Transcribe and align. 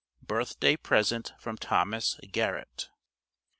BIRTH 0.25 0.59
DAY 0.59 0.77
PRESENT 0.77 1.31
FROM 1.37 1.57
THOMAS 1.57 2.19
GARRETT. 2.31 2.89